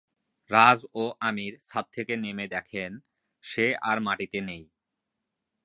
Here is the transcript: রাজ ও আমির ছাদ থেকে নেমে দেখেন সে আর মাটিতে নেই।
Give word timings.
রাজ 0.51 0.79
ও 0.93 1.03
আমির 1.21 1.53
ছাদ 1.61 1.85
থেকে 1.93 2.13
নেমে 2.17 2.45
দেখেন 2.47 2.91
সে 3.43 3.65
আর 3.81 3.97
মাটিতে 3.99 4.39
নেই। 4.41 4.63